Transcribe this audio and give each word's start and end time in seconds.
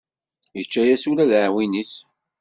Yečča-yas 0.57 1.03
ula 1.11 1.29
d 1.29 1.31
aɛwin-is. 1.37 1.93